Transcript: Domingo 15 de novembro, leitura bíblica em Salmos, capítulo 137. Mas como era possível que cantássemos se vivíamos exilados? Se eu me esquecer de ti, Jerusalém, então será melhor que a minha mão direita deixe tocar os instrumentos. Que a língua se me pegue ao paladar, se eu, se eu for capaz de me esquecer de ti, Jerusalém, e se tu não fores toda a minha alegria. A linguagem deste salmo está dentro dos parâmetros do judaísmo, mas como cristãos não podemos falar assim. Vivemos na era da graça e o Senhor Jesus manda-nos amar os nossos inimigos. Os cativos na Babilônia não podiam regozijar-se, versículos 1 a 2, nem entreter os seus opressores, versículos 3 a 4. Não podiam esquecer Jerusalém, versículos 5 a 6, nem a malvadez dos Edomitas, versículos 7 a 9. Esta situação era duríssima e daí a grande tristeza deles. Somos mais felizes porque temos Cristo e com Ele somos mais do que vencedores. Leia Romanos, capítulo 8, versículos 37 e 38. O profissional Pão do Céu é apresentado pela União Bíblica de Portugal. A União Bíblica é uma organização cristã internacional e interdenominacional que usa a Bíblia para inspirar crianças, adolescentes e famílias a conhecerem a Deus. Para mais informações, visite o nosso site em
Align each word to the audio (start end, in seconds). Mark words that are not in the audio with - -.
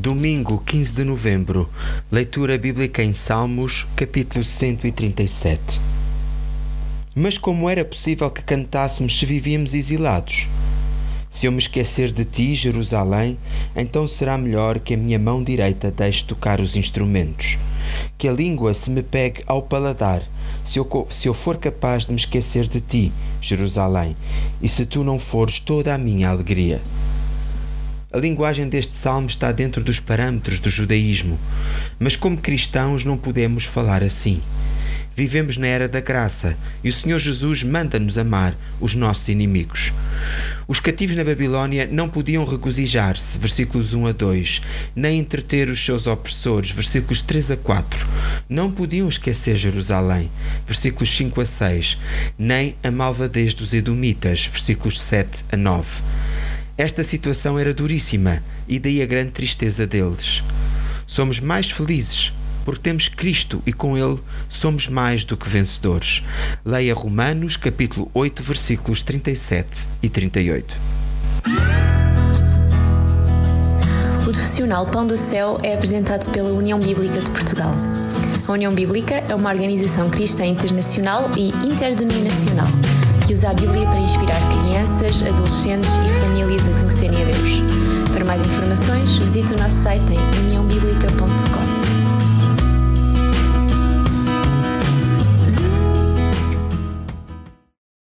Domingo 0.00 0.62
15 0.64 0.94
de 0.94 1.02
novembro, 1.02 1.68
leitura 2.08 2.56
bíblica 2.56 3.02
em 3.02 3.12
Salmos, 3.12 3.84
capítulo 3.96 4.44
137. 4.44 5.80
Mas 7.16 7.36
como 7.36 7.68
era 7.68 7.84
possível 7.84 8.30
que 8.30 8.44
cantássemos 8.44 9.18
se 9.18 9.26
vivíamos 9.26 9.74
exilados? 9.74 10.46
Se 11.28 11.46
eu 11.46 11.52
me 11.52 11.58
esquecer 11.58 12.12
de 12.12 12.24
ti, 12.24 12.54
Jerusalém, 12.54 13.36
então 13.74 14.06
será 14.06 14.38
melhor 14.38 14.78
que 14.78 14.94
a 14.94 14.96
minha 14.96 15.18
mão 15.18 15.42
direita 15.42 15.90
deixe 15.90 16.24
tocar 16.24 16.60
os 16.60 16.76
instrumentos. 16.76 17.58
Que 18.16 18.28
a 18.28 18.32
língua 18.32 18.74
se 18.74 18.90
me 18.90 19.02
pegue 19.02 19.42
ao 19.48 19.62
paladar, 19.62 20.22
se 20.62 20.78
eu, 20.78 21.08
se 21.10 21.26
eu 21.26 21.34
for 21.34 21.56
capaz 21.56 22.06
de 22.06 22.12
me 22.12 22.18
esquecer 22.18 22.68
de 22.68 22.80
ti, 22.80 23.12
Jerusalém, 23.40 24.16
e 24.62 24.68
se 24.68 24.86
tu 24.86 25.02
não 25.02 25.18
fores 25.18 25.58
toda 25.58 25.92
a 25.92 25.98
minha 25.98 26.28
alegria. 26.28 26.80
A 28.10 28.16
linguagem 28.16 28.66
deste 28.70 28.96
salmo 28.96 29.26
está 29.26 29.52
dentro 29.52 29.84
dos 29.84 30.00
parâmetros 30.00 30.58
do 30.60 30.70
judaísmo, 30.70 31.38
mas 31.98 32.16
como 32.16 32.38
cristãos 32.38 33.04
não 33.04 33.18
podemos 33.18 33.66
falar 33.66 34.02
assim. 34.02 34.40
Vivemos 35.14 35.58
na 35.58 35.66
era 35.66 35.86
da 35.86 36.00
graça 36.00 36.56
e 36.82 36.88
o 36.88 36.92
Senhor 36.92 37.18
Jesus 37.18 37.62
manda-nos 37.62 38.16
amar 38.16 38.56
os 38.80 38.94
nossos 38.94 39.28
inimigos. 39.28 39.92
Os 40.66 40.80
cativos 40.80 41.16
na 41.16 41.24
Babilônia 41.24 41.86
não 41.90 42.08
podiam 42.08 42.46
regozijar-se, 42.46 43.36
versículos 43.36 43.92
1 43.92 44.06
a 44.06 44.12
2, 44.12 44.62
nem 44.96 45.18
entreter 45.18 45.68
os 45.68 45.84
seus 45.84 46.06
opressores, 46.06 46.70
versículos 46.70 47.20
3 47.20 47.50
a 47.50 47.56
4. 47.58 48.06
Não 48.48 48.70
podiam 48.70 49.06
esquecer 49.06 49.54
Jerusalém, 49.56 50.30
versículos 50.66 51.14
5 51.14 51.42
a 51.42 51.44
6, 51.44 51.98
nem 52.38 52.74
a 52.82 52.90
malvadez 52.90 53.52
dos 53.52 53.74
Edomitas, 53.74 54.46
versículos 54.46 54.98
7 54.98 55.44
a 55.52 55.58
9. 55.58 55.86
Esta 56.78 57.02
situação 57.02 57.58
era 57.58 57.74
duríssima 57.74 58.40
e 58.68 58.78
daí 58.78 59.02
a 59.02 59.06
grande 59.06 59.32
tristeza 59.32 59.84
deles. 59.84 60.44
Somos 61.08 61.40
mais 61.40 61.68
felizes 61.68 62.32
porque 62.64 62.82
temos 62.82 63.08
Cristo 63.08 63.60
e 63.66 63.72
com 63.72 63.98
Ele 63.98 64.20
somos 64.48 64.86
mais 64.86 65.24
do 65.24 65.36
que 65.36 65.48
vencedores. 65.48 66.22
Leia 66.64 66.94
Romanos, 66.94 67.56
capítulo 67.56 68.08
8, 68.14 68.44
versículos 68.44 69.02
37 69.02 69.88
e 70.00 70.08
38. 70.08 70.76
O 74.20 74.22
profissional 74.22 74.86
Pão 74.86 75.04
do 75.04 75.16
Céu 75.16 75.58
é 75.64 75.74
apresentado 75.74 76.30
pela 76.30 76.50
União 76.50 76.78
Bíblica 76.78 77.20
de 77.20 77.30
Portugal. 77.30 77.74
A 78.46 78.52
União 78.52 78.72
Bíblica 78.72 79.16
é 79.28 79.34
uma 79.34 79.50
organização 79.50 80.08
cristã 80.10 80.46
internacional 80.46 81.28
e 81.36 81.48
interdenominacional 81.66 82.68
que 83.28 83.34
usa 83.34 83.50
a 83.50 83.52
Bíblia 83.52 83.84
para 83.84 84.00
inspirar 84.00 84.40
crianças, 84.48 85.20
adolescentes 85.20 85.98
e 85.98 86.08
famílias 86.20 86.66
a 86.66 86.70
conhecerem 86.70 87.20
a 87.20 87.24
Deus. 87.26 87.60
Para 88.10 88.24
mais 88.24 88.42
informações, 88.42 89.18
visite 89.18 89.52
o 89.52 89.58
nosso 89.58 89.82
site 89.82 90.14
em 90.14 90.37